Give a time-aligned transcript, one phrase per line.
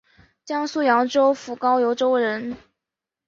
[0.43, 2.57] 江苏扬州府高邮州人。